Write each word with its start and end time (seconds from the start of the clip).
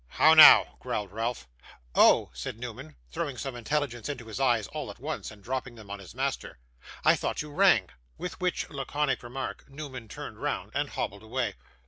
'How 0.07 0.33
now?' 0.33 0.77
growled 0.79 1.11
Ralph. 1.11 1.47
'Oh!' 1.93 2.31
said 2.33 2.57
Newman, 2.57 2.95
throwing 3.11 3.37
some 3.37 3.55
intelligence 3.55 4.09
into 4.09 4.25
his 4.25 4.39
eyes 4.39 4.65
all 4.69 4.89
at 4.89 4.97
once, 4.97 5.29
and 5.29 5.43
dropping 5.43 5.75
them 5.75 5.91
on 5.91 5.99
his 5.99 6.15
master, 6.15 6.57
'I 7.05 7.15
thought 7.15 7.43
you 7.43 7.51
rang.' 7.51 7.89
With 8.17 8.41
which 8.41 8.67
laconic 8.71 9.21
remark 9.21 9.69
Newman 9.69 10.07
turned 10.07 10.39
round 10.41 10.71
and 10.73 10.89
hobbled 10.89 11.21
away. 11.21 11.53